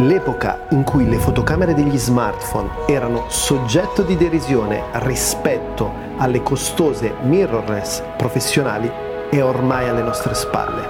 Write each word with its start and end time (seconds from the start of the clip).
L'epoca 0.00 0.60
in 0.70 0.84
cui 0.84 1.08
le 1.08 1.18
fotocamere 1.18 1.74
degli 1.74 1.98
smartphone 1.98 2.70
erano 2.86 3.24
soggetto 3.26 4.02
di 4.02 4.16
derisione 4.16 4.84
rispetto 4.92 5.92
alle 6.18 6.40
costose 6.40 7.14
mirrorless 7.22 8.04
professionali 8.16 8.88
è 9.28 9.42
ormai 9.42 9.88
alle 9.88 10.02
nostre 10.02 10.34
spalle. 10.34 10.86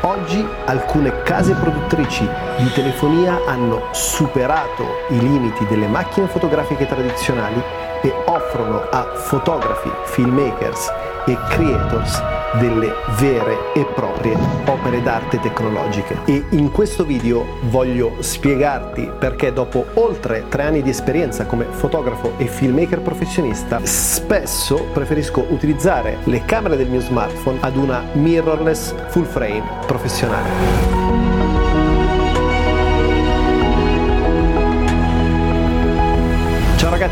Oggi 0.00 0.44
alcune 0.64 1.22
case 1.22 1.54
produttrici 1.54 2.28
di 2.58 2.72
telefonia 2.72 3.38
hanno 3.46 3.82
superato 3.92 4.84
i 5.10 5.20
limiti 5.20 5.64
delle 5.66 5.86
macchine 5.86 6.26
fotografiche 6.26 6.88
tradizionali 6.88 7.62
e 8.02 8.12
offrono 8.24 8.80
a 8.90 9.14
fotografi, 9.14 9.90
filmmakers 10.06 10.90
e 11.26 11.38
creators 11.50 12.29
delle 12.58 12.92
vere 13.18 13.72
e 13.74 13.84
proprie 13.94 14.36
opere 14.66 15.02
d'arte 15.02 15.40
tecnologiche. 15.40 16.18
E 16.24 16.44
in 16.50 16.70
questo 16.70 17.04
video 17.04 17.44
voglio 17.62 18.16
spiegarti 18.20 19.10
perché 19.18 19.52
dopo 19.52 19.86
oltre 19.94 20.44
tre 20.48 20.64
anni 20.64 20.82
di 20.82 20.90
esperienza 20.90 21.46
come 21.46 21.66
fotografo 21.70 22.32
e 22.36 22.46
filmmaker 22.46 23.00
professionista, 23.00 23.80
spesso 23.84 24.86
preferisco 24.92 25.44
utilizzare 25.48 26.18
le 26.24 26.44
camere 26.44 26.76
del 26.76 26.88
mio 26.88 27.00
smartphone 27.00 27.58
ad 27.60 27.76
una 27.76 28.02
mirrorless 28.12 28.94
full 29.08 29.24
frame 29.24 29.62
professionale. 29.86 30.99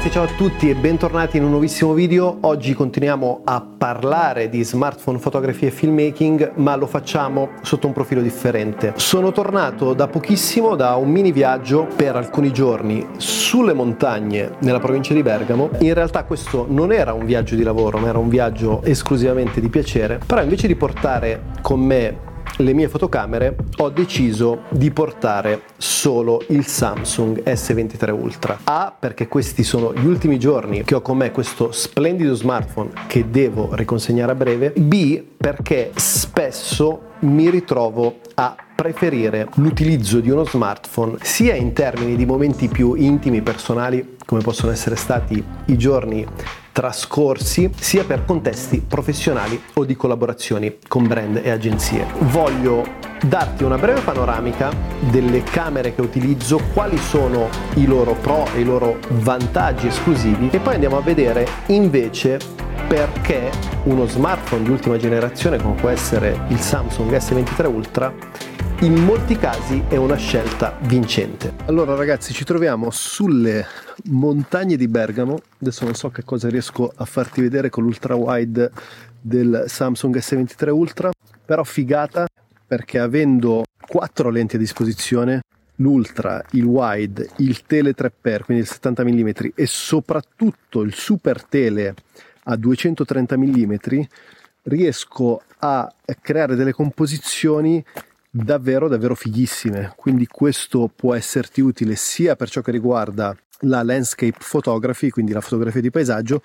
Ragazzi, 0.08 0.10
ciao 0.10 0.24
a 0.24 0.26
tutti 0.26 0.70
e 0.70 0.74
bentornati 0.74 1.36
in 1.36 1.44
un 1.44 1.50
nuovissimo 1.50 1.92
video. 1.92 2.38
Oggi 2.40 2.74
continuiamo 2.74 3.42
a 3.44 3.60
parlare 3.60 4.48
di 4.48 4.62
smartphone, 4.64 5.18
fotografia 5.18 5.68
e 5.68 5.70
filmmaking, 5.70 6.52
ma 6.56 6.74
lo 6.76 6.86
facciamo 6.86 7.50
sotto 7.62 7.86
un 7.86 7.92
profilo 7.92 8.20
differente. 8.20 8.94
Sono 8.96 9.32
tornato 9.32 9.94
da 9.94 10.08
pochissimo 10.08 10.74
da 10.74 10.96
un 10.96 11.10
mini 11.10 11.32
viaggio 11.32 11.86
per 11.94 12.16
alcuni 12.16 12.52
giorni 12.52 13.06
sulle 13.16 13.72
montagne 13.72 14.52
nella 14.60 14.80
provincia 14.80 15.14
di 15.14 15.22
Bergamo. 15.22 15.70
In 15.78 15.94
realtà 15.94 16.24
questo 16.24 16.66
non 16.68 16.92
era 16.92 17.12
un 17.12 17.24
viaggio 17.24 17.54
di 17.54 17.62
lavoro, 17.62 17.98
ma 17.98 18.08
era 18.08 18.18
un 18.18 18.28
viaggio 18.28 18.82
esclusivamente 18.82 19.60
di 19.60 19.68
piacere, 19.68 20.20
però 20.24 20.42
invece 20.42 20.66
di 20.66 20.74
portare 20.74 21.42
con 21.60 21.80
me 21.80 22.27
le 22.58 22.72
mie 22.72 22.88
fotocamere 22.88 23.56
ho 23.76 23.88
deciso 23.90 24.62
di 24.70 24.90
portare 24.90 25.62
solo 25.76 26.42
il 26.48 26.66
Samsung 26.66 27.42
S23 27.42 28.10
Ultra. 28.10 28.58
A 28.64 28.94
perché 28.98 29.28
questi 29.28 29.62
sono 29.62 29.92
gli 29.94 30.06
ultimi 30.06 30.38
giorni 30.38 30.82
che 30.82 30.94
ho 30.94 31.00
con 31.00 31.18
me 31.18 31.30
questo 31.30 31.70
splendido 31.72 32.34
smartphone 32.34 32.90
che 33.06 33.30
devo 33.30 33.74
riconsegnare 33.74 34.32
a 34.32 34.34
breve. 34.34 34.72
B 34.76 35.22
perché 35.36 35.92
spesso 35.94 37.02
mi 37.20 37.48
ritrovo 37.50 38.20
a 38.34 38.56
preferire 38.74 39.48
l'utilizzo 39.54 40.20
di 40.20 40.30
uno 40.30 40.44
smartphone 40.44 41.16
sia 41.22 41.54
in 41.54 41.72
termini 41.72 42.16
di 42.16 42.26
momenti 42.26 42.68
più 42.68 42.94
intimi, 42.94 43.42
personali, 43.42 44.16
come 44.24 44.40
possono 44.40 44.72
essere 44.72 44.94
stati 44.94 45.42
i 45.66 45.76
giorni 45.76 46.26
trascorsi 46.78 47.72
sia 47.76 48.04
per 48.04 48.24
contesti 48.24 48.80
professionali 48.80 49.60
o 49.74 49.84
di 49.84 49.96
collaborazioni 49.96 50.78
con 50.86 51.08
brand 51.08 51.40
e 51.42 51.50
agenzie. 51.50 52.06
Voglio 52.30 52.84
darti 53.20 53.64
una 53.64 53.76
breve 53.76 54.00
panoramica 54.00 54.70
delle 55.10 55.42
camere 55.42 55.92
che 55.92 56.02
utilizzo, 56.02 56.60
quali 56.72 56.96
sono 56.96 57.48
i 57.74 57.84
loro 57.84 58.12
pro 58.12 58.46
e 58.54 58.60
i 58.60 58.64
loro 58.64 59.00
vantaggi 59.08 59.88
esclusivi 59.88 60.50
e 60.52 60.60
poi 60.60 60.74
andiamo 60.74 60.98
a 60.98 61.00
vedere 61.00 61.48
invece 61.66 62.38
perché 62.86 63.50
uno 63.84 64.06
smartphone 64.06 64.62
di 64.62 64.70
ultima 64.70 64.98
generazione 64.98 65.60
come 65.60 65.74
può 65.74 65.88
essere 65.88 66.44
il 66.46 66.60
Samsung 66.60 67.10
S23 67.10 67.66
Ultra 67.66 68.14
in 68.80 68.94
molti 68.94 69.36
casi 69.36 69.82
è 69.88 69.96
una 69.96 70.14
scelta 70.14 70.78
vincente. 70.82 71.52
Allora 71.64 71.96
ragazzi 71.96 72.32
ci 72.32 72.44
troviamo 72.44 72.90
sulle 72.90 73.66
montagne 74.04 74.76
di 74.76 74.86
Bergamo, 74.86 75.40
adesso 75.60 75.84
non 75.84 75.94
so 75.94 76.10
che 76.10 76.22
cosa 76.22 76.48
riesco 76.48 76.92
a 76.94 77.04
farti 77.04 77.40
vedere 77.40 77.70
con 77.70 77.82
l'ultra 77.82 78.14
wide 78.14 78.70
del 79.20 79.64
Samsung 79.66 80.16
S23 80.18 80.68
Ultra, 80.68 81.10
però 81.44 81.64
figata 81.64 82.28
perché 82.68 83.00
avendo 83.00 83.64
quattro 83.80 84.30
lenti 84.30 84.54
a 84.54 84.60
disposizione, 84.60 85.42
l'ultra, 85.76 86.44
il 86.52 86.64
wide, 86.64 87.30
il 87.38 87.62
tele 87.62 87.96
3x, 87.96 88.42
quindi 88.44 88.62
il 88.62 88.68
70 88.68 89.04
mm 89.04 89.28
e 89.56 89.66
soprattutto 89.66 90.82
il 90.82 90.94
super 90.94 91.42
tele 91.42 91.96
a 92.44 92.54
230 92.54 93.36
mm, 93.36 93.74
riesco 94.62 95.42
a 95.58 95.92
creare 96.20 96.54
delle 96.54 96.72
composizioni 96.72 97.84
davvero 98.30 98.88
davvero 98.88 99.14
fighissime 99.14 99.92
quindi 99.96 100.26
questo 100.26 100.90
può 100.94 101.14
esserti 101.14 101.60
utile 101.60 101.94
sia 101.96 102.36
per 102.36 102.50
ciò 102.50 102.60
che 102.60 102.70
riguarda 102.70 103.34
la 103.60 103.82
landscape 103.82 104.38
photography 104.38 105.08
quindi 105.08 105.32
la 105.32 105.40
fotografia 105.40 105.80
di 105.80 105.90
paesaggio 105.90 106.42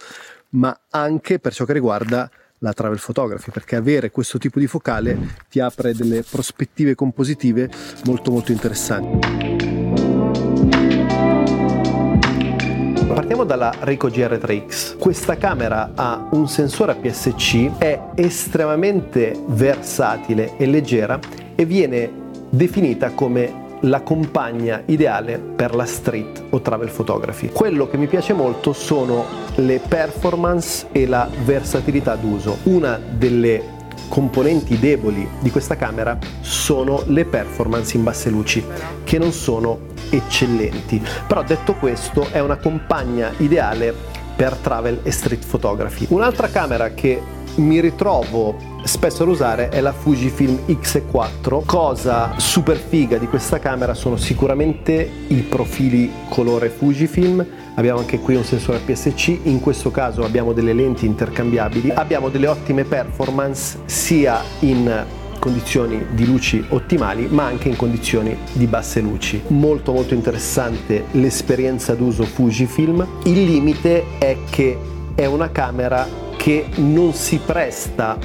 ma 0.49 0.77
anche 0.89 1.39
per 1.39 1.53
ciò 1.53 1.66
che 1.66 1.73
riguarda 1.73 2.29
la 2.59 2.73
travel 2.73 2.99
photography 2.99 3.51
perché 3.51 3.75
avere 3.75 4.11
questo 4.11 4.38
tipo 4.38 4.59
di 4.59 4.67
focale 4.67 5.35
ti 5.49 5.59
apre 5.59 5.94
delle 5.94 6.23
prospettive 6.23 6.95
compositive 6.95 7.69
molto 8.05 8.31
molto 8.31 8.51
interessanti 8.51 9.61
Partiamo 13.13 13.44
dalla 13.44 13.71
Ricoh 13.81 14.07
GR3X. 14.07 14.97
Questa 14.97 15.38
camera 15.38 15.91
ha 15.94 16.29
un 16.31 16.47
sensore 16.47 16.94
APS-C, 16.94 17.77
è 17.77 18.01
estremamente 18.15 19.39
versatile 19.50 20.57
e 20.57 20.65
leggera 20.65 21.19
e 21.55 21.65
viene 21.65 22.09
definita 22.49 23.11
come 23.11 23.61
la 23.81 24.01
compagna 24.01 24.81
ideale 24.85 25.37
per 25.37 25.75
la 25.75 25.85
street 25.85 26.43
o 26.51 26.61
travel 26.61 26.89
photography. 26.89 27.49
Quello 27.49 27.87
che 27.87 27.97
mi 27.97 28.07
piace 28.07 28.33
molto 28.33 28.71
sono 28.71 29.25
le 29.55 29.81
performance 29.85 30.87
e 30.91 31.05
la 31.05 31.29
versatilità 31.43 32.15
d'uso. 32.15 32.59
Una 32.63 32.97
delle 32.97 33.81
componenti 34.07 34.77
deboli 34.77 35.27
di 35.39 35.49
questa 35.49 35.75
camera 35.75 36.17
sono 36.39 37.03
le 37.07 37.25
performance 37.25 37.97
in 37.97 38.03
basse 38.03 38.29
luci, 38.29 38.63
che 39.03 39.17
non 39.17 39.31
sono 39.31 39.91
eccellenti. 40.09 41.01
Però 41.27 41.43
detto 41.43 41.73
questo 41.73 42.27
è 42.31 42.39
una 42.39 42.57
compagna 42.57 43.31
ideale 43.37 43.93
per 44.35 44.55
travel 44.55 44.99
e 45.03 45.11
street 45.11 45.45
photography. 45.45 46.05
Un'altra 46.09 46.47
camera 46.47 46.91
che 46.91 47.21
mi 47.55 47.79
ritrovo 47.79 48.55
spesso 48.83 49.23
ad 49.23 49.29
usare 49.29 49.69
è 49.69 49.79
la 49.81 49.94
Fujifilm 49.94 50.59
X4. 50.67 51.63
Cosa 51.66 52.33
super 52.38 52.77
figa 52.77 53.17
di 53.17 53.27
questa 53.27 53.59
camera 53.59 53.94
sono 53.94 54.17
sicuramente 54.17 55.09
i 55.27 55.41
profili 55.41 56.11
colore 56.29 56.69
Fujifilm, 56.69 57.45
abbiamo 57.75 57.99
anche 57.99 58.19
qui 58.19 58.35
un 58.35 58.44
sensore 58.44 58.77
APS-C, 58.77 59.39
in 59.44 59.59
questo 59.59 59.91
caso 59.91 60.23
abbiamo 60.23 60.53
delle 60.53 60.73
lenti 60.73 61.05
intercambiabili, 61.05 61.91
abbiamo 61.91 62.29
delle 62.29 62.47
ottime 62.47 62.83
performance 62.83 63.79
sia 63.85 64.41
in 64.59 65.05
condizioni 65.39 66.05
di 66.11 66.25
luci 66.25 66.63
ottimali 66.69 67.27
ma 67.27 67.44
anche 67.44 67.67
in 67.67 67.75
condizioni 67.75 68.38
di 68.53 68.65
basse 68.65 69.01
luci. 69.01 69.41
Molto 69.47 69.91
molto 69.91 70.13
interessante 70.13 71.05
l'esperienza 71.11 71.95
d'uso 71.95 72.23
Fujifilm. 72.23 73.05
Il 73.23 73.44
limite 73.44 74.17
è 74.19 74.38
che 74.50 74.77
è 75.15 75.25
una 75.25 75.51
camera 75.51 76.07
che 76.38 76.67
non 76.75 77.13
si 77.13 77.39
presta 77.45 78.17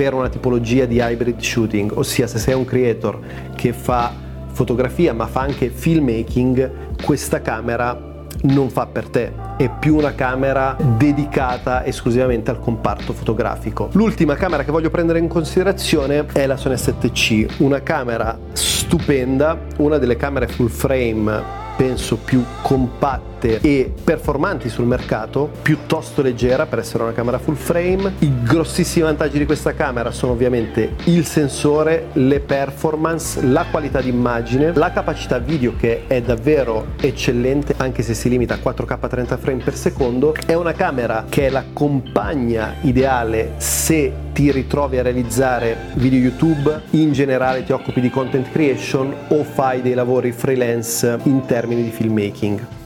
per 0.00 0.14
una 0.14 0.30
tipologia 0.30 0.86
di 0.86 0.96
hybrid 0.98 1.38
shooting, 1.40 1.92
ossia 1.94 2.26
se 2.26 2.38
sei 2.38 2.54
un 2.54 2.64
creator 2.64 3.20
che 3.54 3.74
fa 3.74 4.10
fotografia 4.50 5.12
ma 5.12 5.26
fa 5.26 5.42
anche 5.42 5.68
filmmaking, 5.68 7.02
questa 7.04 7.42
camera 7.42 8.24
non 8.44 8.70
fa 8.70 8.86
per 8.86 9.10
te, 9.10 9.30
è 9.58 9.68
più 9.78 9.96
una 9.96 10.14
camera 10.14 10.74
dedicata 10.96 11.84
esclusivamente 11.84 12.50
al 12.50 12.60
comparto 12.60 13.12
fotografico. 13.12 13.90
L'ultima 13.92 14.36
camera 14.36 14.64
che 14.64 14.70
voglio 14.70 14.88
prendere 14.88 15.18
in 15.18 15.28
considerazione 15.28 16.24
è 16.32 16.46
la 16.46 16.56
Sony 16.56 16.76
7C, 16.76 17.56
una 17.58 17.82
camera 17.82 18.38
stupenda, 18.52 19.58
una 19.76 19.98
delle 19.98 20.16
camere 20.16 20.48
full 20.48 20.68
frame 20.68 21.42
penso 21.76 22.16
più 22.16 22.42
compatte 22.62 23.29
e 23.40 23.92
performanti 24.02 24.68
sul 24.68 24.86
mercato, 24.86 25.50
piuttosto 25.62 26.22
leggera 26.22 26.66
per 26.66 26.80
essere 26.80 27.02
una 27.02 27.12
camera 27.12 27.38
full 27.38 27.54
frame. 27.54 28.14
I 28.20 28.42
grossissimi 28.42 29.04
vantaggi 29.04 29.38
di 29.38 29.46
questa 29.46 29.74
camera 29.74 30.10
sono 30.10 30.32
ovviamente 30.32 30.94
il 31.04 31.24
sensore, 31.24 32.08
le 32.14 32.40
performance, 32.40 33.44
la 33.44 33.66
qualità 33.70 34.00
d'immagine, 34.00 34.72
la 34.74 34.90
capacità 34.92 35.38
video 35.38 35.74
che 35.76 36.06
è 36.06 36.20
davvero 36.20 36.88
eccellente 37.00 37.74
anche 37.76 38.02
se 38.02 38.14
si 38.14 38.28
limita 38.28 38.54
a 38.54 38.58
4K 38.58 39.08
30 39.08 39.36
frame 39.36 39.62
per 39.62 39.74
secondo. 39.74 40.34
È 40.44 40.54
una 40.54 40.72
camera 40.72 41.24
che 41.28 41.46
è 41.46 41.50
la 41.50 41.64
compagna 41.72 42.74
ideale 42.82 43.54
se 43.56 44.12
ti 44.32 44.50
ritrovi 44.50 44.98
a 44.98 45.02
realizzare 45.02 45.76
video 45.94 46.18
YouTube, 46.18 46.82
in 46.90 47.12
generale 47.12 47.64
ti 47.64 47.72
occupi 47.72 48.00
di 48.00 48.10
content 48.10 48.50
creation 48.50 49.14
o 49.28 49.44
fai 49.44 49.82
dei 49.82 49.94
lavori 49.94 50.32
freelance 50.32 51.18
in 51.24 51.44
termini 51.46 51.82
di 51.82 51.90
filmmaking. 51.90 52.79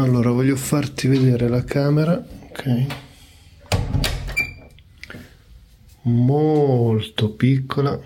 Allora 0.00 0.30
voglio 0.30 0.56
farti 0.56 1.08
vedere 1.08 1.46
la 1.46 1.62
camera, 1.62 2.14
ok. 2.14 2.86
Molto 6.04 7.34
piccola, 7.34 8.00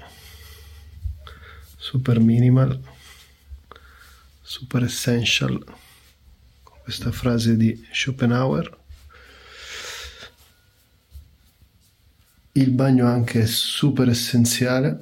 super 1.77 2.19
minimal, 2.19 2.81
super 4.43 4.83
essential, 4.83 5.65
questa 6.83 7.13
frase 7.13 7.57
di 7.57 7.87
Schopenhauer. 7.93 8.77
Il 12.53 12.71
bagno 12.71 13.07
anche 13.07 13.43
è 13.43 13.47
super 13.47 14.09
essenziale, 14.09 15.01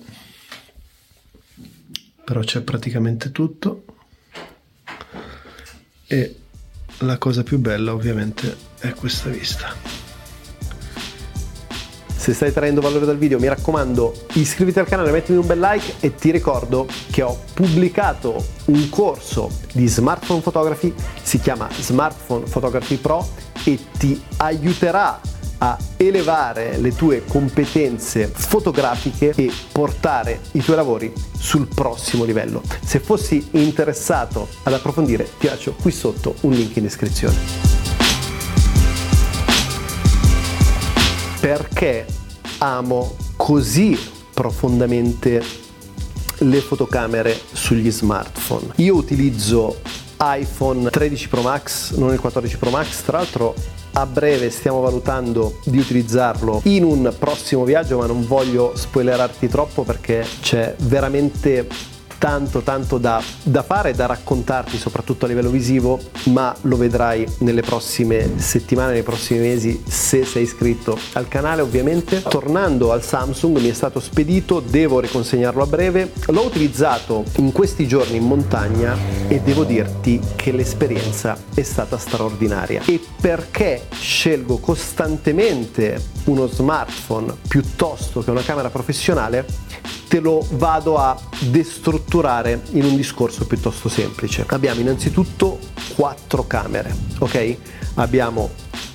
però 2.23 2.41
c'è 2.41 2.61
praticamente 2.61 3.33
tutto. 3.33 3.85
E 6.07 6.37
la 7.03 7.19
cosa 7.19 7.43
più 7.43 7.59
bella 7.59 7.93
ovviamente 7.93 8.57
è 8.79 8.93
questa 8.95 9.29
vista. 9.29 9.75
Se 12.17 12.33
stai 12.35 12.53
traendo 12.53 12.81
valore 12.81 13.05
dal 13.05 13.19
video 13.19 13.41
mi 13.41 13.49
raccomando 13.49 14.27
iscriviti 14.35 14.79
al 14.79 14.87
canale, 14.87 15.11
mettimi 15.11 15.39
un 15.39 15.47
bel 15.47 15.59
like 15.59 15.95
e 15.99 16.15
ti 16.15 16.31
ricordo 16.31 16.87
che 17.11 17.23
ho 17.23 17.37
pubblicato 17.53 18.45
un 18.67 18.89
corso 18.89 19.51
di 19.73 19.89
smartphone 19.89 20.41
photography, 20.41 20.95
si 21.21 21.41
chiama 21.41 21.69
Smartphone 21.73 22.45
Photography 22.49 22.97
Pro 22.97 23.29
e 23.65 23.79
ti 23.99 24.23
aiuterà 24.37 25.21
a 25.63 25.79
elevare 25.97 26.77
le 26.79 26.95
tue 26.95 27.25
competenze 27.25 28.27
fotografiche 28.27 29.33
e 29.35 29.51
portare 29.71 30.41
i 30.53 30.61
tuoi 30.61 30.77
lavori 30.77 31.13
sul 31.39 31.69
prossimo 31.69 32.25
livello. 32.25 32.63
Se 32.85 32.99
fossi 32.99 33.49
interessato 33.53 34.49
ad 34.65 34.73
approfondire 34.73 35.29
ti 35.39 35.47
lascio 35.47 35.75
qui 35.81 35.93
sotto 35.93 36.35
un 36.41 36.53
link 36.53 36.77
in 36.77 36.83
descrizione. 36.83 37.71
perché 41.43 42.07
amo 42.59 43.17
così 43.35 43.99
profondamente 44.33 45.43
le 46.39 46.61
fotocamere 46.61 47.37
sugli 47.51 47.91
smartphone. 47.91 48.75
Io 48.77 48.95
utilizzo 48.95 49.81
iPhone 50.21 50.89
13 50.89 51.29
Pro 51.29 51.43
Max, 51.43 51.95
non 51.97 52.13
il 52.13 52.21
14 52.21 52.57
Pro 52.59 52.71
Max, 52.71 53.03
tra 53.03 53.19
l'altro 53.19 53.57
a 53.93 54.07
breve 54.07 54.51
stiamo 54.51 54.81
valutando 54.81 55.59
di 55.65 55.79
utilizzarlo 55.79 56.61
in 56.65 56.85
un 56.85 57.15
prossimo 57.19 57.65
viaggio, 57.65 57.99
ma 57.99 58.07
non 58.07 58.27
voglio 58.27 58.73
spoilerarti 58.75 59.49
troppo 59.49 59.83
perché 59.83 60.25
c'è 60.41 60.75
veramente 60.79 61.67
tanto 62.23 62.61
tanto 62.61 62.99
da, 62.99 63.21
da 63.43 63.65
fare, 63.65 63.95
da 63.95 64.07
raccontarti 64.07 64.79
soprattutto 64.79 65.25
a 65.25 65.29
livello 65.29 65.51
visivo, 65.51 65.99
ma 66.27 66.55
lo 66.61 66.77
vedrai 66.77 67.27
nelle 67.39 67.63
prossime 67.63 68.39
settimane, 68.39 68.93
nei 68.93 69.03
prossimi 69.03 69.41
mesi 69.41 69.83
se 69.85 70.25
sei 70.25 70.45
iscritto 70.45 70.97
al 71.15 71.27
canale 71.27 71.63
ovviamente. 71.63 72.23
Tornando 72.23 72.93
al 72.93 73.03
Samsung 73.03 73.59
mi 73.59 73.69
è 73.69 73.73
stato 73.73 73.99
spedito, 73.99 74.61
devo 74.61 75.01
riconsegnarlo 75.01 75.65
a 75.65 75.67
breve, 75.67 76.13
l'ho 76.27 76.45
utilizzato 76.45 77.25
in 77.39 77.51
questi 77.51 77.89
giorni 77.89 78.19
in 78.19 78.25
montagna 78.25 78.97
e 79.27 79.41
devo 79.41 79.65
dirti 79.65 80.21
che 80.37 80.53
l'esperienza 80.53 81.37
è 81.53 81.63
stata 81.63 81.99
straordinaria. 81.99 82.83
E 82.85 83.01
perché 83.21 83.89
scelgo 83.91 84.59
costantemente 84.59 86.01
uno 86.25 86.47
smartphone 86.47 87.35
piuttosto 87.49 88.23
che 88.23 88.31
una 88.31 88.43
camera 88.43 88.71
professionale? 88.71 89.47
te 90.13 90.21
lo 90.21 90.47
vado 90.51 90.99
a 90.99 91.19
destrutturare 91.41 92.61
in 92.73 92.85
un 92.85 92.97
discorso 92.97 93.47
piuttosto 93.47 93.89
semplice. 93.89 94.45
Abbiamo 94.49 94.81
innanzitutto 94.81 95.59
quattro 95.95 96.47
camere, 96.47 96.95
ok? 97.19 97.57
Abbiamo 97.95 98.51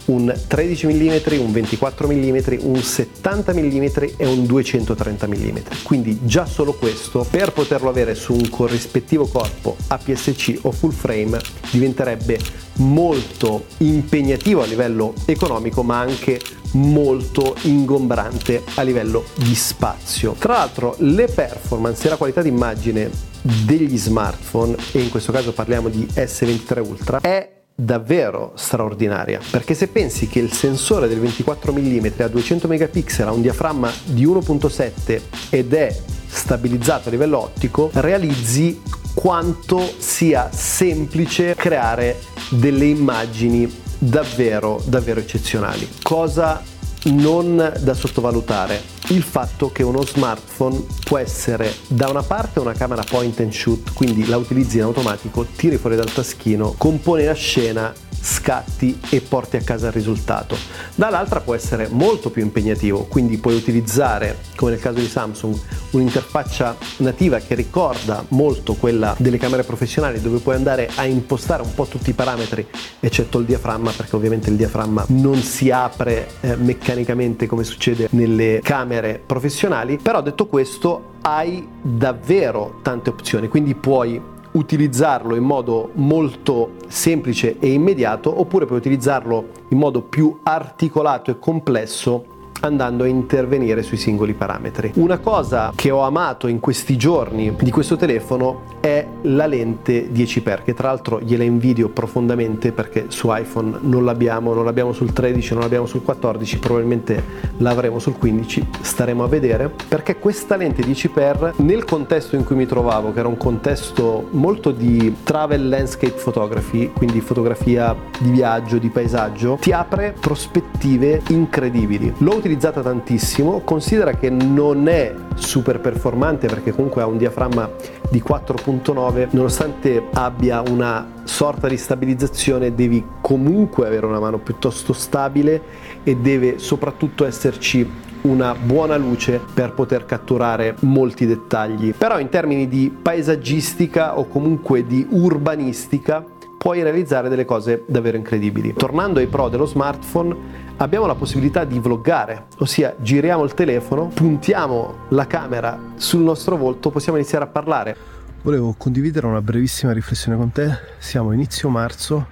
un 0.08 0.34
13 0.48 0.88
mm, 0.88 1.40
un 1.40 1.52
24 1.52 2.08
mm, 2.08 2.38
un 2.60 2.82
70 2.82 3.54
mm 3.54 3.86
e 4.18 4.26
un 4.28 4.46
230 4.46 5.28
mm. 5.28 5.58
Quindi 5.84 6.20
già 6.24 6.46
solo 6.46 6.74
questo, 6.74 7.26
per 7.30 7.52
poterlo 7.52 7.90
avere 7.90 8.16
su 8.16 8.34
un 8.34 8.50
corrispettivo 8.50 9.26
corpo 9.28 9.76
APS-C 9.88 10.60
o 10.62 10.72
full 10.72 10.92
frame, 10.92 11.40
diventerebbe 11.72 12.40
molto 12.78 13.66
impegnativo 13.78 14.62
a 14.62 14.66
livello 14.66 15.14
economico, 15.26 15.84
ma 15.84 16.00
anche 16.00 16.40
molto 16.74 17.56
ingombrante 17.62 18.64
a 18.76 18.82
livello 18.82 19.26
di 19.36 19.56
spazio. 19.56 20.36
Tra 20.38 20.54
l'altro 20.54 20.96
le 21.00 21.28
performance 21.28 22.06
e 22.06 22.10
la 22.10 22.18
qualità 22.18 22.42
d'immagine 22.42 23.10
degli 23.42 23.98
smartphone, 23.98 24.76
e 24.92 25.00
in 25.00 25.10
questo 25.10 25.32
caso 25.32 25.54
parliamo 25.54 25.90
di 25.90 26.06
S23 26.14 26.80
Ultra, 26.88 27.20
è 27.22 27.56
davvero 27.80 28.54
straordinaria 28.56 29.40
perché 29.52 29.76
se 29.76 29.88
pensi 29.88 30.28
che 30.28 30.40
il 30.40 30.52
sensore 30.52 31.08
del 31.08 31.20
24 31.20 31.72
mm 31.72 32.08
a 32.18 32.28
200 32.28 32.68
megapixel 32.68 33.28
ha 33.28 33.32
un 33.32 33.44
diaframma 33.44 33.92
di 34.06 34.26
1.7 34.26 35.22
ed 35.52 35.74
è 35.74 35.96
stabilizzato 36.26 37.10
a 37.10 37.12
livello 37.12 37.38
ottico 37.38 37.92
realizzi 37.94 38.82
quanto 39.14 39.94
sia 40.00 40.50
semplice 40.52 41.54
creare 41.54 42.18
delle 42.50 42.86
immagini 42.86 43.72
davvero, 43.98 44.82
davvero 44.86 45.20
eccezionali. 45.20 45.88
Cosa 46.02 46.62
non 47.06 47.74
da 47.80 47.94
sottovalutare 47.94 48.82
il 49.10 49.24
fatto 49.24 49.72
che 49.72 49.84
uno 49.84 50.04
smartphone 50.04 50.84
può 51.06 51.18
essere 51.18 51.74
da 51.88 52.10
una 52.10 52.24
parte 52.24 52.60
una 52.60 52.74
camera 52.74 53.04
point 53.08 53.40
and 53.40 53.52
shoot, 53.52 53.94
quindi 53.94 54.26
la 54.26 54.38
utilizzi 54.38 54.78
in 54.78 54.84
automatico, 54.84 55.46
tiri 55.56 55.78
fuori 55.78 55.96
dal 55.96 56.12
taschino, 56.12 56.74
compone 56.78 57.24
la 57.24 57.34
scena 57.34 57.94
scatti 58.20 59.00
e 59.10 59.22
porti 59.22 59.58
a 59.58 59.62
casa 59.62 59.88
il 59.88 59.94
risultato. 59.94 60.58
Dall'altra 60.96 61.42
può 61.42 61.54
essere 61.54 61.88
molto 61.90 62.30
più 62.30 62.42
impegnativo, 62.42 63.06
quindi 63.06 63.38
puoi 63.38 63.56
utilizzare, 63.56 64.38
come 64.56 64.72
nel 64.72 64.80
caso 64.80 65.00
di 65.00 65.08
Samsung, 65.08 65.56
un'interfaccia 65.92 66.76
nativa 66.98 67.40
che 67.40 67.56
ricorda 67.56 68.24
molto 68.30 68.74
quella 68.74 69.16
delle 69.18 69.38
camere 69.38 69.64
professionali 69.64 70.22
dove 70.22 70.40
puoi 70.40 70.56
andare 70.56 70.90
a 70.96 71.06
impostare 71.06 71.62
un 71.62 71.74
po' 71.74 71.86
tutti 71.86 72.10
i 72.10 72.14
parametri, 72.14 72.66
eccetto 73.00 73.40
il 73.40 73.46
diaframma, 73.46 73.92
perché 73.92 74.16
ovviamente 74.16 74.50
il 74.50 74.56
diaframma 74.56 75.06
non 75.10 75.42
si 75.42 75.70
apre 75.70 76.28
eh, 76.42 76.56
meccanicamente 76.56 77.46
come 77.46 77.64
succede 77.64 78.08
nelle 78.12 78.60
camere 78.64 79.22
professionali, 79.26 79.98
però 79.98 80.22
detto 80.22 80.48
questo 80.48 81.16
hai 81.22 81.68
davvero 81.82 82.80
tante 82.82 83.10
opzioni, 83.10 83.48
quindi 83.48 83.76
puoi 83.76 84.36
utilizzarlo 84.58 85.36
in 85.36 85.44
modo 85.44 85.92
molto 85.94 86.72
semplice 86.88 87.58
e 87.60 87.72
immediato 87.72 88.40
oppure 88.40 88.66
puoi 88.66 88.80
utilizzarlo 88.80 89.50
in 89.70 89.78
modo 89.78 90.02
più 90.02 90.40
articolato 90.44 91.32
e 91.32 91.40
complesso 91.40 92.36
andando 92.62 93.04
a 93.04 93.08
intervenire 93.08 93.84
sui 93.84 93.98
singoli 93.98 94.34
parametri. 94.34 94.92
Una 94.96 95.18
cosa 95.20 95.72
che 95.76 95.92
ho 95.92 96.02
amato 96.02 96.48
in 96.48 96.60
questi 96.60 96.98
giorni 96.98 97.56
di 97.60 97.72
questo 97.72 97.96
telefono 97.96 98.76
è 98.80 99.06
la 99.24 99.46
lente 99.46 100.10
10x 100.12 100.64
che 100.64 100.74
tra 100.74 100.88
l'altro 100.88 101.20
gliela 101.20 101.44
invidio 101.44 101.90
profondamente 101.90 102.72
perché 102.72 103.06
su 103.10 103.28
iPhone 103.32 103.80
non 103.82 104.06
l'abbiamo, 104.06 104.54
non 104.54 104.66
l'abbiamo 104.66 104.94
sul 104.94 105.14
13, 105.14 105.54
non 105.54 105.64
l'abbiamo 105.64 105.86
sul 105.86 106.04
14, 106.04 106.60
probabilmente 106.60 107.24
l'avremo 107.58 108.00
sul 108.00 108.18
15, 108.18 108.68
staremo 108.82 109.24
a 109.24 109.28
vedere 109.28 109.72
perché 109.88 110.18
questa 110.18 110.56
lente 110.56 110.84
10x 110.84 111.54
nel 111.58 111.86
contesto 111.86 112.36
in 112.36 112.44
cui 112.44 112.56
mi 112.56 112.66
trovavo, 112.66 113.12
che 113.14 113.20
era 113.20 113.28
un 113.28 113.38
contesto 113.38 114.28
molto 114.32 114.72
di 114.72 115.18
travel 115.24 115.68
landscape 115.68 116.20
photography, 116.22 116.92
quindi 116.94 117.22
fotografia 117.22 117.96
di 118.20 118.32
viaggio, 118.32 118.78
di 118.78 118.90
paesaggio, 118.90 119.58
ti 119.60 119.72
apre 119.72 120.16
prospettive 120.20 121.22
incredibili. 121.30 122.14
L'ho 122.20 122.40
utilizzata 122.48 122.82
tantissimo, 122.82 123.60
considera 123.60 124.14
che 124.14 124.30
non 124.30 124.88
è 124.88 125.14
super 125.36 125.82
performante 125.82 126.48
perché 126.48 126.72
comunque 126.72 127.02
ha 127.02 127.06
un 127.06 127.18
diaframma 127.18 127.70
di 128.10 128.24
4.9 128.26 129.28
nonostante 129.32 130.08
abbia 130.14 130.62
una 130.62 131.16
sorta 131.26 131.68
di 131.68 131.76
stabilizzazione 131.76 132.74
devi 132.74 133.06
comunque 133.20 133.86
avere 133.86 134.06
una 134.06 134.20
mano 134.20 134.38
piuttosto 134.38 134.94
stabile 134.94 135.62
e 136.04 136.16
deve 136.16 136.58
soprattutto 136.58 137.26
esserci 137.26 137.86
una 138.22 138.56
buona 138.56 138.96
luce 138.96 139.42
per 139.54 139.74
poter 139.74 140.06
catturare 140.06 140.76
molti 140.80 141.26
dettagli 141.26 141.94
però 141.94 142.18
in 142.18 142.30
termini 142.30 142.70
di 142.70 142.90
paesaggistica 142.90 144.18
o 144.18 144.26
comunque 144.28 144.86
di 144.88 145.06
urbanistica 145.10 146.24
puoi 146.58 146.82
realizzare 146.82 147.30
delle 147.30 147.46
cose 147.46 147.84
davvero 147.88 148.18
incredibili. 148.18 148.74
Tornando 148.74 149.20
ai 149.20 149.28
pro 149.28 149.48
dello 149.48 149.66
smartphone, 149.66 150.66
abbiamo 150.78 151.06
la 151.06 151.16
possibilità 151.16 151.64
di 151.64 151.80
vloggare, 151.80 152.46
ossia 152.60 152.96
giriamo 153.00 153.44
il 153.44 153.54
telefono, 153.54 154.08
puntiamo 154.08 155.06
la 155.10 155.26
camera 155.26 155.80
sul 155.96 156.22
nostro 156.22 156.56
volto, 156.56 156.90
possiamo 156.90 157.18
iniziare 157.18 157.46
a 157.46 157.48
parlare. 157.48 157.96
Volevo 158.44 158.74
condividere 158.78 159.26
una 159.26 159.42
brevissima 159.42 159.92
riflessione 159.92 160.38
con 160.38 160.52
te. 160.52 160.78
Siamo 161.00 161.32
inizio 161.34 161.70
marzo, 161.70 162.28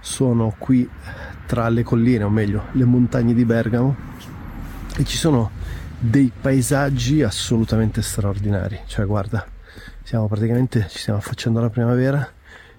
sono 0.00 0.54
qui 0.58 0.88
tra 1.46 1.68
le 1.68 1.82
colline, 1.82 2.24
o 2.24 2.28
meglio, 2.28 2.64
le 2.72 2.84
montagne 2.84 3.32
di 3.32 3.44
Bergamo 3.44 3.96
e 4.96 5.04
ci 5.04 5.16
sono 5.16 5.50
dei 5.98 6.30
paesaggi 6.38 7.22
assolutamente 7.22 8.02
straordinari. 8.02 8.80
Cioè, 8.86 9.06
guarda, 9.06 9.46
siamo 10.02 10.26
praticamente 10.26 10.86
ci 10.88 10.98
stiamo 10.98 11.18
affacciando 11.18 11.60
alla 11.60 11.70
primavera 11.70 12.28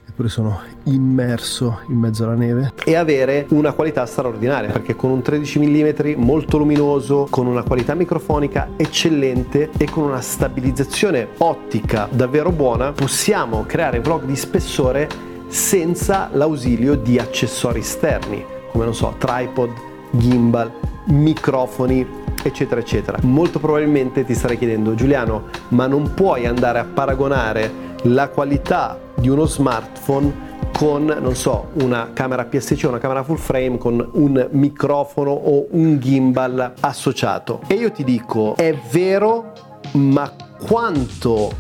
eppure 0.10 0.28
sono 0.28 0.60
immerso 0.86 1.82
in 1.88 1.98
mezzo 1.98 2.24
alla 2.24 2.34
neve. 2.34 2.74
E 2.84 2.96
avere 2.96 3.46
una 3.50 3.72
qualità 3.74 4.06
straordinaria, 4.06 4.72
perché 4.72 4.96
con 4.96 5.12
un 5.12 5.22
13 5.22 5.60
mm 5.60 6.22
molto 6.22 6.58
luminoso, 6.58 7.28
con 7.30 7.46
una 7.48 7.64
qualità 7.64 7.94
microfonica 7.94 8.70
eccellente 8.76 9.70
e 9.78 9.90
con 9.90 10.04
una 10.04 10.22
stabilizzazione 10.22 11.30
ottica 11.38 12.08
davvero 12.12 12.52
buona, 12.52 12.92
possiamo 12.92 13.64
creare 13.66 14.00
vlog 14.00 14.24
di 14.24 14.36
spessore 14.36 15.08
senza 15.48 16.30
l'ausilio 16.34 16.96
di 16.96 17.18
accessori 17.18 17.80
esterni, 17.80 18.44
come 18.72 18.86
non 18.86 18.96
so, 18.96 19.16
tripod, 19.18 19.72
gimbal, 20.12 20.72
microfoni, 21.06 22.06
eccetera 22.44 22.82
eccetera. 22.82 23.20
Molto 23.24 23.60
probabilmente 23.60 24.26
ti 24.26 24.34
starei 24.34 24.58
chiedendo 24.58 24.96
Giuliano, 24.96 25.46
ma 25.70 25.88
non 25.88 26.14
puoi 26.14 26.46
andare 26.46 26.80
a 26.80 26.84
paragonare 26.86 27.88
la 28.04 28.30
qualità 28.30 28.98
di 29.20 29.30
uno 29.30 29.46
smartphone 29.46 30.48
con, 30.74 31.06
non 31.06 31.36
so, 31.36 31.70
una 31.82 32.12
camera 32.14 32.46
PSC, 32.46 32.86
una 32.88 33.00
camera 33.00 33.24
full 33.24 33.38
frame 33.38 33.78
con 33.78 34.10
un 34.14 34.48
microfono 34.52 35.32
o 35.32 35.68
un 35.72 36.00
gimbal 36.00 36.74
associato. 36.80 37.62
E 37.68 37.76
io 37.76 37.92
ti 37.92 38.04
dico, 38.04 38.56
è 38.56 38.74
vero, 38.92 39.52
ma 39.94 40.32
quanto 40.66 41.52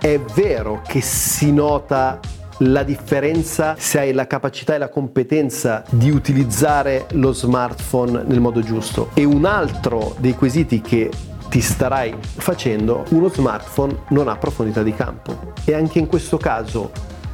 è 0.00 0.20
vero 0.34 0.82
che 0.86 1.00
si 1.00 1.52
nota 1.52 2.18
la 2.58 2.82
differenza 2.82 3.74
se 3.78 3.98
hai 3.98 4.12
la 4.12 4.26
capacità 4.26 4.74
e 4.74 4.78
la 4.78 4.88
competenza 4.88 5.82
di 5.90 6.10
utilizzare 6.10 7.06
lo 7.12 7.32
smartphone 7.32 8.22
nel 8.26 8.40
modo 8.40 8.60
giusto. 8.60 9.10
E 9.14 9.24
un 9.24 9.44
altro 9.44 10.14
dei 10.18 10.34
quesiti 10.34 10.80
che 10.80 11.10
ti 11.48 11.60
starai 11.60 12.14
facendo, 12.20 13.04
uno 13.10 13.28
smartphone 13.28 14.04
non 14.08 14.28
ha 14.28 14.36
profondità 14.36 14.82
di 14.82 14.94
campo. 14.94 15.52
E 15.64 15.74
anche 15.74 15.98
in 15.98 16.06
questo 16.06 16.36
caso 16.36 16.90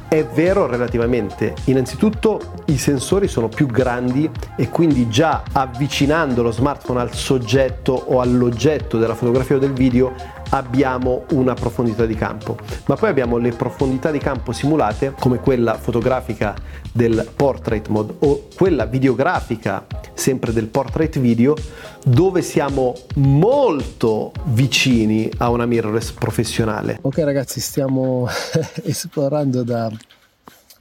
è 0.07 0.25
vero 0.25 0.67
relativamente. 0.67 1.55
Innanzitutto 1.65 2.63
i 2.65 2.77
sensori 2.77 3.29
sono 3.29 3.47
più 3.47 3.65
grandi 3.65 4.29
e 4.57 4.67
quindi 4.69 5.07
già 5.07 5.41
avvicinando 5.53 6.41
lo 6.41 6.51
smartphone 6.51 6.99
al 6.99 7.13
soggetto 7.13 7.93
o 7.93 8.19
all'oggetto 8.19 8.97
della 8.97 9.15
fotografia 9.15 9.55
o 9.55 9.59
del 9.59 9.71
video 9.71 10.13
abbiamo 10.51 11.25
una 11.31 11.53
profondità 11.53 12.05
di 12.05 12.15
campo. 12.15 12.57
Ma 12.85 12.95
poi 12.95 13.09
abbiamo 13.09 13.37
le 13.37 13.51
profondità 13.51 14.11
di 14.11 14.19
campo 14.19 14.51
simulate 14.51 15.13
come 15.19 15.39
quella 15.39 15.75
fotografica 15.75 16.55
del 16.91 17.29
portrait 17.35 17.87
mode 17.87 18.15
o 18.19 18.47
quella 18.55 18.85
videografica 18.85 19.85
sempre 20.13 20.51
del 20.51 20.67
portrait 20.67 21.19
video 21.19 21.55
dove 22.03 22.41
siamo 22.41 22.95
molto 23.15 24.31
vicini 24.45 25.29
a 25.37 25.49
una 25.49 25.65
mirrorless 25.65 26.11
professionale. 26.11 26.99
Ok 27.01 27.19
ragazzi, 27.19 27.59
stiamo 27.59 28.27
esplorando 28.83 29.63
da 29.63 29.91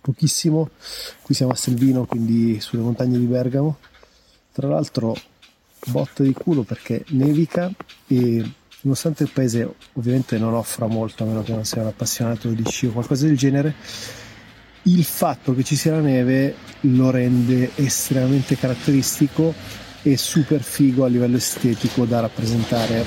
pochissimo. 0.00 0.70
Qui 1.22 1.34
siamo 1.34 1.52
a 1.52 1.56
Selvino, 1.56 2.06
quindi 2.06 2.60
sulle 2.60 2.82
montagne 2.82 3.18
di 3.18 3.26
Bergamo. 3.26 3.78
Tra 4.52 4.68
l'altro 4.68 5.14
botta 5.86 6.22
di 6.22 6.32
culo 6.32 6.62
perché 6.62 7.04
nevica 7.08 7.70
e 8.06 8.52
nonostante 8.82 9.22
il 9.22 9.30
paese 9.32 9.74
ovviamente 9.94 10.38
non 10.38 10.54
offra 10.54 10.86
molto, 10.86 11.22
a 11.22 11.26
meno 11.26 11.42
che 11.42 11.52
non 11.52 11.64
sia 11.64 11.82
un 11.82 11.88
appassionato 11.88 12.48
di 12.48 12.64
sci 12.66 12.86
o 12.86 12.92
qualcosa 12.92 13.26
del 13.26 13.36
genere, 13.36 13.74
il 14.84 15.04
fatto 15.04 15.54
che 15.54 15.62
ci 15.64 15.76
sia 15.76 15.92
la 15.92 16.00
neve 16.00 16.54
lo 16.80 17.10
rende 17.10 17.70
estremamente 17.74 18.56
caratteristico 18.56 19.52
e 20.02 20.16
super 20.16 20.62
figo 20.62 21.04
a 21.04 21.08
livello 21.08 21.36
estetico 21.36 22.04
da 22.06 22.20
rappresentare 22.20 23.04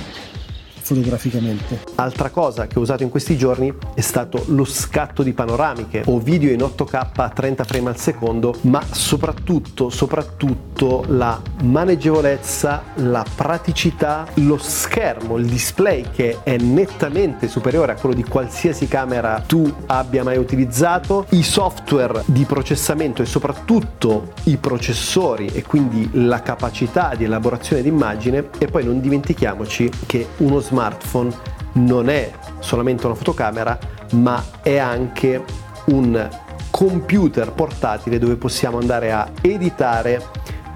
fotograficamente. 0.79 1.82
Altra 1.95 2.29
cosa 2.31 2.65
che 2.65 2.79
ho 2.79 2.81
usato 2.81 3.03
in 3.03 3.09
questi 3.09 3.37
giorni 3.37 3.71
è 3.93 4.01
stato 4.01 4.43
lo 4.47 4.65
scatto 4.65 5.21
di 5.21 5.33
panoramiche. 5.33 6.03
O 6.07 6.19
video 6.19 6.51
in 6.51 6.59
8K 6.59 7.07
a 7.15 7.29
30 7.29 7.63
frame 7.63 7.89
al 7.89 7.97
secondo, 7.97 8.55
ma 8.61 8.81
soprattutto, 8.89 9.89
soprattutto 9.89 11.03
la 11.07 11.39
maneggevolezza, 11.61 12.83
la 12.95 13.23
praticità, 13.35 14.25
lo 14.35 14.57
schermo, 14.57 15.37
il 15.37 15.45
display 15.45 16.05
che 16.11 16.39
è 16.41 16.57
nettamente 16.57 17.47
superiore 17.47 17.91
a 17.91 17.95
quello 17.95 18.15
di 18.15 18.23
qualsiasi 18.23 18.87
camera 18.87 19.43
tu 19.45 19.71
abbia 19.85 20.23
mai 20.23 20.37
utilizzato, 20.37 21.25
i 21.29 21.43
software 21.43 22.23
di 22.25 22.43
processamento 22.45 23.21
e 23.21 23.25
soprattutto 23.25 24.33
i 24.45 24.57
processori 24.57 25.47
e 25.47 25.61
quindi 25.63 26.09
la 26.13 26.41
capacità 26.41 27.13
di 27.15 27.25
elaborazione 27.25 27.83
di 27.83 27.89
immagine 27.89 28.49
e 28.57 28.65
poi 28.65 28.83
non 28.83 28.99
dimentichiamoci 28.99 29.91
che 30.07 30.27
uno 30.37 30.59
smartphone 30.59 31.51
non 31.73 32.09
è 32.09 32.31
solamente 32.59 33.05
una 33.05 33.15
fotocamera, 33.15 33.77
ma 34.11 34.43
è 34.61 34.77
anche 34.77 35.43
un 35.85 36.29
computer 36.69 37.51
portatile 37.51 38.17
dove 38.17 38.35
possiamo 38.35 38.79
andare 38.79 39.11
a 39.11 39.29
editare, 39.41 40.25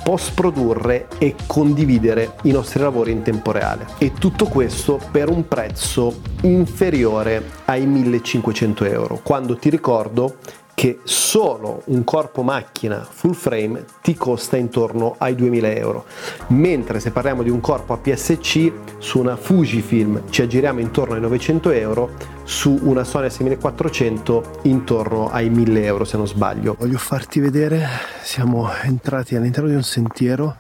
post 0.04 0.34
produrre 0.34 1.08
e 1.18 1.36
condividere 1.48 2.36
i 2.44 2.52
nostri 2.52 2.82
lavori 2.82 3.12
in 3.12 3.24
tempo 3.24 3.52
reale. 3.52 3.86
E 3.98 4.14
tutto 4.14 4.46
questo 4.46 5.00
per 5.12 5.30
un 5.30 5.48
prezzo 5.48 6.22
inferiore 6.42 7.44
ai 7.66 7.86
1500 7.86 8.86
euro, 8.86 9.20
quando 9.24 9.58
ti 9.58 9.70
ricordo 9.70 10.38
che 10.78 11.00
solo 11.06 11.82
un 11.86 12.04
corpo 12.04 12.44
macchina 12.44 13.04
full 13.04 13.32
frame 13.32 13.84
ti 14.04 14.14
costa 14.14 14.58
intorno 14.58 15.16
ai 15.18 15.34
2000 15.34 15.72
euro, 15.72 16.06
mentre 16.50 17.00
se 17.00 17.10
parliamo 17.10 17.42
di 17.42 17.50
un 17.50 17.60
corpo 17.62 17.94
APS-C 17.94 18.72
su 19.00 19.18
una 19.18 19.36
Fujifilm 19.38 20.30
ci 20.30 20.44
aggiriamo 20.44 20.80
intorno 20.80 21.16
ai 21.16 21.22
900 21.22 21.72
euro, 21.72 22.12
su 22.44 22.78
una 22.84 23.04
Sony 23.04 23.26
S1400 23.26 24.44
intorno 24.64 25.32
ai 25.32 25.50
1000 25.50 25.84
euro 25.84 26.04
se 26.04 26.16
non 26.16 26.28
sbaglio. 26.28 26.76
Voglio 26.78 27.00
farti 27.00 27.40
vedere, 27.40 27.84
siamo 28.22 28.72
entrati 28.84 29.36
all'interno 29.36 29.70
di 29.70 29.76
un 29.76 29.84
sentiero 29.84 30.58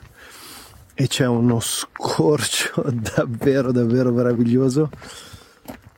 e 0.95 1.07
c'è 1.07 1.27
uno 1.27 1.59
scorcio 1.59 2.85
davvero 2.89 3.71
davvero 3.71 4.11
meraviglioso. 4.11 4.89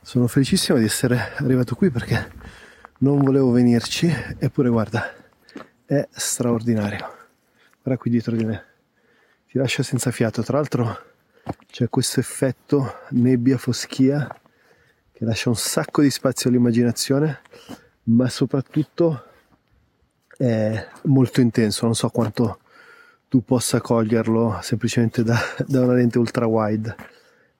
Sono 0.02 0.26
felicissimo 0.26 0.76
di 0.76 0.84
essere 0.84 1.32
arrivato 1.38 1.74
qui 1.74 1.88
perché 1.88 2.38
non 3.02 3.18
volevo 3.22 3.50
venirci, 3.50 4.12
eppure 4.38 4.68
guarda, 4.68 5.12
è 5.86 6.06
straordinario. 6.10 7.06
Guarda 7.82 8.00
qui 8.00 8.10
dietro 8.10 8.36
di 8.36 8.44
me, 8.44 8.64
ti 9.48 9.58
lascia 9.58 9.82
senza 9.82 10.10
fiato. 10.10 10.42
Tra 10.42 10.58
l'altro 10.58 10.98
c'è 11.66 11.88
questo 11.88 12.20
effetto 12.20 12.96
nebbia 13.10 13.56
foschia 13.56 14.28
che 15.12 15.24
lascia 15.24 15.48
un 15.48 15.56
sacco 15.56 16.02
di 16.02 16.10
spazio 16.10 16.50
all'immaginazione, 16.50 17.40
ma 18.04 18.28
soprattutto 18.28 19.24
è 20.36 20.86
molto 21.04 21.40
intenso. 21.40 21.86
Non 21.86 21.94
so 21.94 22.10
quanto 22.10 22.60
tu 23.28 23.42
possa 23.42 23.80
coglierlo 23.80 24.58
semplicemente 24.60 25.22
da, 25.22 25.38
da 25.66 25.84
una 25.84 25.94
lente 25.94 26.18
ultra 26.18 26.46
wide, 26.46 26.94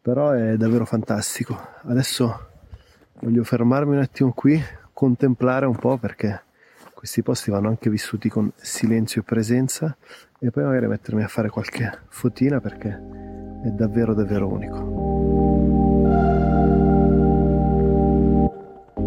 però 0.03 0.33
è 0.33 0.57
davvero 0.59 0.85
fantastico. 0.85 1.59
Adesso 1.85 2.49
voglio 3.21 3.43
fermarmi 3.43 3.97
un 3.97 4.03
attimo 4.03 4.33
qui 4.33 4.63
contemplare 5.01 5.65
un 5.65 5.77
po' 5.77 5.97
perché 5.97 6.43
questi 6.93 7.23
posti 7.23 7.51
vanno 7.51 7.69
anche 7.69 7.89
vissuti 7.89 8.29
con 8.29 8.53
silenzio 8.55 9.23
e 9.23 9.25
presenza 9.25 9.97
e 10.39 10.51
poi 10.51 10.65
magari 10.65 10.89
mettermi 10.89 11.23
a 11.23 11.29
fare 11.29 11.49
qualche 11.49 12.01
fotina 12.09 12.61
perché 12.61 12.91
è 13.65 13.69
davvero 13.69 14.13
davvero 14.13 14.47
unico. 14.47 15.11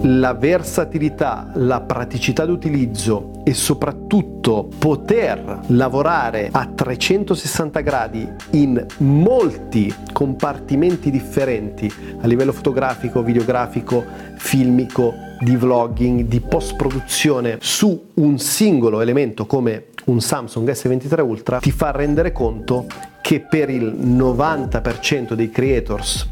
la 0.06 0.34
versatilità, 0.34 1.52
la 1.54 1.80
praticità 1.82 2.46
d'utilizzo 2.46 3.44
e 3.46 3.54
soprattutto 3.54 4.68
poter 4.78 5.62
lavorare 5.68 6.50
a 6.52 6.66
360 6.66 7.80
gradi 7.80 8.30
in 8.52 8.86
molti 8.98 9.94
compartimenti 10.12 11.10
differenti 11.10 11.92
a 12.20 12.28
livello 12.28 12.52
fotografico, 12.52 13.24
videografico, 13.24 14.04
filmico, 14.36 15.14
di 15.44 15.56
vlogging, 15.56 16.22
di 16.22 16.40
post 16.40 16.76
produzione 16.76 17.58
su 17.62 18.10
un 18.16 18.40
singolo 18.40 19.02
elemento 19.02 19.46
come 19.46 19.88
un 20.06 20.22
Samsung 20.22 20.70
S23 20.70 21.20
Ultra 21.22 21.60
ti 21.60 21.72
fa 21.72 21.92
rendere 21.92 22.32
conto 22.32 22.86
che 23.22 23.40
per 23.40 23.70
il 23.70 23.86
90% 23.86 25.34
dei 25.34 25.50
creators 25.50 26.30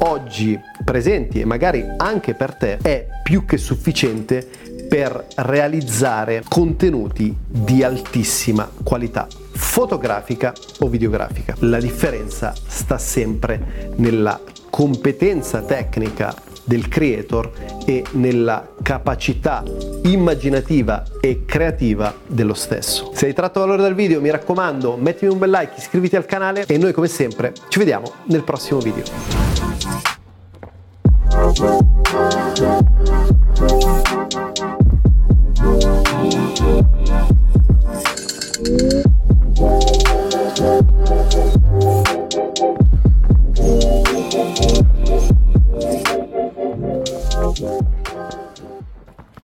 oggi 0.00 0.58
presenti 0.84 1.40
e 1.40 1.44
magari 1.44 1.84
anche 1.96 2.34
per 2.34 2.54
te 2.54 2.78
è 2.80 3.06
più 3.22 3.44
che 3.44 3.56
sufficiente 3.56 4.46
per 4.88 5.26
realizzare 5.36 6.42
contenuti 6.48 7.36
di 7.46 7.82
altissima 7.82 8.70
qualità 8.82 9.26
fotografica 9.52 10.52
o 10.78 10.88
videografica. 10.88 11.54
La 11.60 11.78
differenza 11.78 12.54
sta 12.66 12.96
sempre 12.96 13.92
nella 13.96 14.40
competenza 14.70 15.60
tecnica 15.62 16.34
del 16.68 16.86
creator 16.88 17.50
e 17.86 18.04
nella 18.12 18.68
capacità 18.82 19.64
immaginativa 20.02 21.02
e 21.20 21.44
creativa 21.46 22.14
dello 22.26 22.54
stesso. 22.54 23.10
Se 23.14 23.26
hai 23.26 23.32
tratto 23.32 23.60
valore 23.60 23.80
dal 23.80 23.94
video 23.94 24.20
mi 24.20 24.30
raccomando 24.30 24.96
mettimi 24.96 25.32
un 25.32 25.38
bel 25.38 25.50
like, 25.50 25.72
iscriviti 25.78 26.14
al 26.14 26.26
canale 26.26 26.66
e 26.66 26.76
noi 26.76 26.92
come 26.92 27.08
sempre 27.08 27.54
ci 27.68 27.78
vediamo 27.78 28.12
nel 28.24 28.42
prossimo 28.42 28.80
video. 28.80 29.04